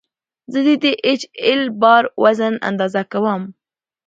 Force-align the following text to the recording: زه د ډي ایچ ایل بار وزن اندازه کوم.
زه 0.51 0.59
د 0.67 0.69
ډي 0.81 0.93
ایچ 1.05 1.21
ایل 1.45 1.61
بار 1.81 2.03
وزن 2.23 2.53
اندازه 2.69 3.01
کوم. 3.11 3.41